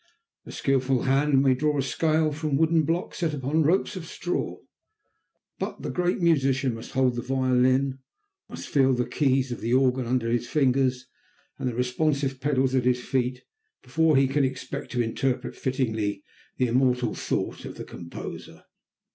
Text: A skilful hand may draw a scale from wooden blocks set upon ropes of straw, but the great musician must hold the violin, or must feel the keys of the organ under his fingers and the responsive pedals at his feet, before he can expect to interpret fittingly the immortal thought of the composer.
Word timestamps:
A 0.47 0.51
skilful 0.51 1.03
hand 1.03 1.43
may 1.43 1.53
draw 1.53 1.77
a 1.77 1.81
scale 1.83 2.31
from 2.31 2.57
wooden 2.57 2.85
blocks 2.85 3.19
set 3.19 3.35
upon 3.35 3.61
ropes 3.61 3.95
of 3.95 4.07
straw, 4.07 4.57
but 5.59 5.83
the 5.83 5.91
great 5.91 6.19
musician 6.19 6.73
must 6.73 6.93
hold 6.93 7.15
the 7.15 7.21
violin, 7.21 7.99
or 8.49 8.55
must 8.55 8.67
feel 8.67 8.93
the 8.95 9.05
keys 9.05 9.51
of 9.51 9.61
the 9.61 9.75
organ 9.75 10.07
under 10.07 10.31
his 10.31 10.47
fingers 10.47 11.05
and 11.59 11.69
the 11.69 11.75
responsive 11.75 12.41
pedals 12.41 12.73
at 12.73 12.85
his 12.85 12.99
feet, 13.05 13.43
before 13.83 14.17
he 14.17 14.27
can 14.27 14.43
expect 14.43 14.91
to 14.93 15.03
interpret 15.03 15.55
fittingly 15.55 16.23
the 16.57 16.65
immortal 16.65 17.13
thought 17.13 17.63
of 17.63 17.75
the 17.75 17.85
composer. 17.85 18.63